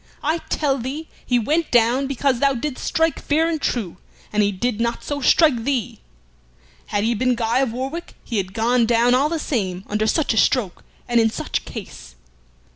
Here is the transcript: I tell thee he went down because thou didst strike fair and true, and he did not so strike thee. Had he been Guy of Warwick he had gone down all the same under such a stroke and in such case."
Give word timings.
I 0.23 0.39
tell 0.49 0.79
thee 0.79 1.09
he 1.23 1.37
went 1.37 1.69
down 1.69 2.07
because 2.07 2.39
thou 2.39 2.55
didst 2.55 2.83
strike 2.83 3.21
fair 3.21 3.47
and 3.47 3.61
true, 3.61 3.97
and 4.33 4.41
he 4.41 4.51
did 4.51 4.81
not 4.81 5.03
so 5.03 5.21
strike 5.21 5.63
thee. 5.63 5.99
Had 6.87 7.03
he 7.03 7.13
been 7.13 7.35
Guy 7.35 7.59
of 7.59 7.71
Warwick 7.71 8.15
he 8.23 8.37
had 8.37 8.55
gone 8.55 8.87
down 8.87 9.13
all 9.13 9.29
the 9.29 9.37
same 9.37 9.83
under 9.85 10.07
such 10.07 10.33
a 10.33 10.37
stroke 10.37 10.83
and 11.07 11.19
in 11.19 11.29
such 11.29 11.65
case." 11.65 12.15